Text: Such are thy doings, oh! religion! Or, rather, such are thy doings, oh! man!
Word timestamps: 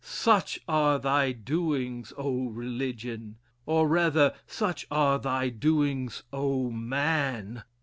Such 0.03 0.59
are 0.67 0.97
thy 0.97 1.31
doings, 1.31 2.11
oh! 2.17 2.47
religion! 2.47 3.35
Or, 3.67 3.87
rather, 3.87 4.33
such 4.47 4.87
are 4.89 5.19
thy 5.19 5.49
doings, 5.49 6.23
oh! 6.33 6.71
man! 6.71 7.61